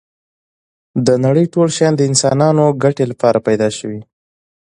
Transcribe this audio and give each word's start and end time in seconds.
دا 1.05 1.15
نړی 1.25 1.45
ټول 1.53 1.67
شیان 1.75 1.93
د 1.97 2.01
انسانانو 2.09 2.65
ګټی 2.83 3.05
لپاره 3.11 3.43
پيدا 3.47 3.67
شوی 3.77 3.99